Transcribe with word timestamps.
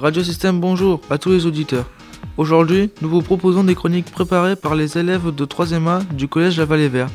Radio 0.00 0.22
Système 0.22 0.60
bonjour 0.60 1.00
à 1.10 1.18
tous 1.18 1.30
les 1.30 1.44
auditeurs. 1.44 1.84
Aujourd'hui, 2.36 2.90
nous 3.02 3.08
vous 3.08 3.20
proposons 3.20 3.64
des 3.64 3.74
chroniques 3.74 4.12
préparées 4.12 4.54
par 4.54 4.76
les 4.76 4.96
élèves 4.96 5.34
de 5.34 5.44
3e 5.44 5.88
A 5.88 5.98
du 6.12 6.28
Collège 6.28 6.56
La 6.56 6.66
Vallée 6.66 6.88
Verte, 6.88 7.12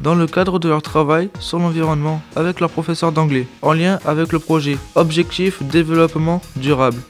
dans 0.00 0.14
le 0.14 0.26
cadre 0.26 0.58
de 0.58 0.66
leur 0.66 0.80
travail 0.80 1.28
sur 1.40 1.58
l'environnement 1.58 2.22
avec 2.34 2.60
leur 2.60 2.70
professeur 2.70 3.12
d'anglais, 3.12 3.46
en 3.60 3.74
lien 3.74 3.98
avec 4.06 4.32
le 4.32 4.38
projet 4.38 4.78
Objectif 4.94 5.62
Développement 5.62 6.40
Durable. 6.56 7.02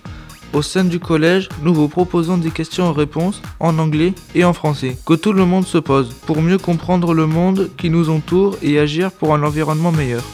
Au 0.52 0.60
sein 0.60 0.82
du 0.82 0.98
collège, 0.98 1.48
nous 1.62 1.72
vous 1.72 1.86
proposons 1.86 2.36
des 2.36 2.50
questions-réponses 2.50 3.42
en 3.60 3.78
anglais 3.78 4.14
et 4.34 4.44
en 4.44 4.52
français 4.52 4.96
que 5.06 5.14
tout 5.14 5.32
le 5.32 5.44
monde 5.44 5.66
se 5.66 5.78
pose 5.78 6.12
pour 6.26 6.42
mieux 6.42 6.58
comprendre 6.58 7.14
le 7.14 7.28
monde 7.28 7.70
qui 7.76 7.90
nous 7.90 8.10
entoure 8.10 8.56
et 8.60 8.80
agir 8.80 9.12
pour 9.12 9.34
un 9.34 9.44
environnement 9.44 9.92
meilleur. 9.92 10.24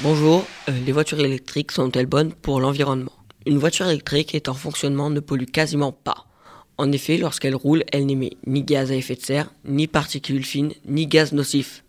Bonjour, 0.00 0.44
euh, 0.68 0.72
les 0.84 0.92
voitures 0.92 1.20
électriques 1.20 1.72
sont-elles 1.72 2.06
bonnes 2.06 2.32
pour 2.32 2.60
l'environnement? 2.60 3.12
Une 3.46 3.58
voiture 3.58 3.86
électrique 3.86 4.34
est 4.34 4.48
en 4.48 4.54
fonctionnement 4.54 5.10
ne 5.10 5.20
pollue 5.20 5.44
quasiment 5.44 5.92
pas. 5.92 6.26
En 6.78 6.90
effet, 6.90 7.18
lorsqu'elle 7.18 7.54
roule, 7.54 7.84
elle 7.92 8.06
n'émet 8.06 8.32
ni 8.46 8.62
gaz 8.62 8.90
à 8.90 8.96
effet 8.96 9.14
de 9.14 9.20
serre, 9.20 9.52
ni 9.64 9.86
particules 9.86 10.44
fines, 10.44 10.72
ni 10.86 11.06
gaz 11.06 11.32
nocif, 11.32 11.84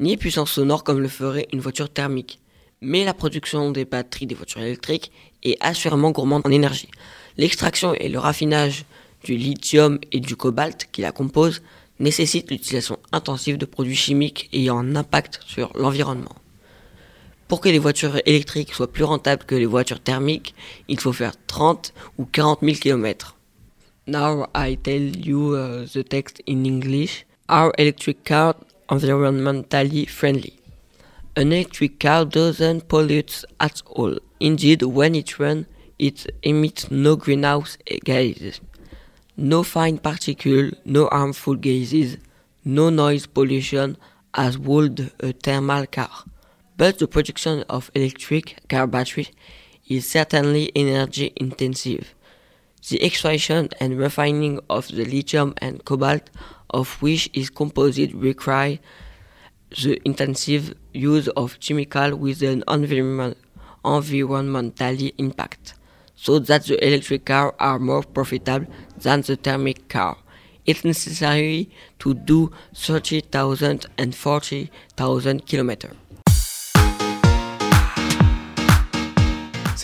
ni 0.00 0.16
puissance 0.16 0.52
sonore 0.52 0.84
comme 0.84 1.00
le 1.00 1.08
ferait 1.08 1.48
une 1.52 1.60
voiture 1.60 1.88
thermique 1.88 2.40
mais 2.84 3.04
la 3.04 3.14
production 3.14 3.70
des 3.70 3.84
batteries 3.84 4.26
des 4.26 4.34
voitures 4.34 4.60
électriques 4.60 5.10
est 5.42 5.56
assurément 5.60 6.10
gourmande 6.10 6.42
en 6.44 6.50
énergie. 6.50 6.90
L'extraction 7.36 7.94
et 7.94 8.08
le 8.08 8.18
raffinage 8.18 8.84
du 9.24 9.36
lithium 9.36 9.98
et 10.12 10.20
du 10.20 10.36
cobalt 10.36 10.88
qui 10.92 11.00
la 11.00 11.10
composent 11.10 11.62
nécessitent 11.98 12.50
l'utilisation 12.50 12.98
intensive 13.12 13.56
de 13.56 13.64
produits 13.64 13.96
chimiques 13.96 14.50
ayant 14.52 14.78
un 14.78 14.96
impact 14.96 15.40
sur 15.46 15.72
l'environnement. 15.74 16.34
Pour 17.48 17.60
que 17.60 17.68
les 17.68 17.78
voitures 17.78 18.16
électriques 18.26 18.72
soient 18.72 18.90
plus 18.90 19.04
rentables 19.04 19.44
que 19.44 19.54
les 19.54 19.66
voitures 19.66 20.00
thermiques, 20.00 20.54
il 20.88 20.98
faut 20.98 21.12
faire 21.12 21.34
30 21.46 21.92
ou 22.18 22.24
40 22.24 22.60
000 22.62 22.76
km. 22.76 23.36
Now 24.06 24.46
I 24.54 24.76
tell 24.76 25.16
you 25.16 25.54
uh, 25.54 25.86
the 25.86 26.04
text 26.06 26.42
in 26.46 26.64
English. 26.64 27.26
Are 27.48 27.72
electric 27.78 28.24
cars 28.24 28.54
environmentally 28.88 30.08
friendly? 30.08 30.54
An 31.36 31.52
electric 31.52 31.98
car 31.98 32.24
doesn't 32.24 32.88
pollute 32.88 33.44
at 33.58 33.82
all. 33.86 34.18
Indeed, 34.40 34.82
when 34.82 35.14
it 35.14 35.38
runs, 35.38 35.66
it 35.98 36.26
emits 36.42 36.90
no 36.90 37.16
greenhouse 37.16 37.76
gases, 38.04 38.60
no 39.36 39.62
fine 39.62 39.98
particles, 39.98 40.74
no 40.84 41.08
harmful 41.10 41.54
gases, 41.54 42.18
no 42.64 42.90
noise 42.90 43.26
pollution 43.26 43.96
as 44.34 44.58
would 44.58 45.12
a 45.20 45.32
thermal 45.32 45.86
car. 45.86 46.24
But 46.76 46.98
the 46.98 47.06
production 47.06 47.64
of 47.68 47.90
electric 47.94 48.68
car 48.68 48.86
batteries 48.86 49.30
is 49.86 50.10
certainly 50.10 50.72
energy 50.74 51.32
intensive. 51.36 52.14
The 52.88 53.04
extraction 53.04 53.68
and 53.80 53.96
refining 53.98 54.60
of 54.68 54.88
the 54.88 55.04
lithium 55.04 55.54
and 55.58 55.84
cobalt 55.84 56.30
of 56.70 57.00
which 57.00 57.30
is 57.32 57.48
composite 57.48 58.12
require 58.12 58.78
the 59.82 60.00
intensive 60.04 60.74
use 60.92 61.28
of 61.28 61.60
chemical 61.60 62.16
with 62.16 62.42
an 62.42 62.64
environment, 62.68 63.38
environmental 63.84 65.10
impact, 65.18 65.74
so 66.16 66.38
that 66.40 66.64
the 66.66 66.84
electric 66.84 67.24
car 67.24 67.54
are 67.58 67.78
more 67.78 68.02
profitable 68.02 68.66
than 68.96 69.22
the 69.22 69.36
thermic 69.36 69.88
car. 69.88 70.16
It's 70.66 70.84
necessary 70.84 71.70
to 72.00 72.14
do 72.14 72.50
30,000 72.74 73.86
and 73.98 74.14
40,000 74.14 75.46
km. 75.46 75.94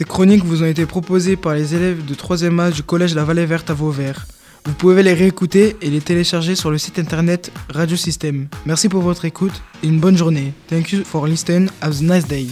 Ces 0.01 0.07
chroniques 0.07 0.45
vous 0.47 0.63
ont 0.63 0.67
été 0.67 0.87
proposées 0.87 1.37
par 1.37 1.53
les 1.53 1.75
élèves 1.75 2.07
de 2.07 2.15
3e 2.15 2.59
âge 2.59 2.73
du 2.73 2.83
Collège 2.83 3.15
La 3.15 3.23
Vallée 3.23 3.45
Verte 3.45 3.69
à 3.69 3.75
Vauvert. 3.75 4.27
Vous 4.65 4.73
pouvez 4.73 5.03
les 5.03 5.13
réécouter 5.13 5.77
et 5.83 5.91
les 5.91 6.01
télécharger 6.01 6.55
sur 6.55 6.71
le 6.71 6.79
site 6.79 6.99
internet 6.99 7.53
Radio 7.69 7.99
System. 7.99 8.49
Merci 8.65 8.89
pour 8.89 9.03
votre 9.03 9.27
écoute 9.27 9.63
et 9.83 9.89
une 9.89 10.01
bonne 10.01 10.17
journée. 10.17 10.55
Thank 10.71 10.93
you 10.93 11.05
for 11.05 11.27
listening. 11.27 11.69
Have 11.83 11.99
a 12.01 12.03
nice 12.03 12.27
day. 12.27 12.47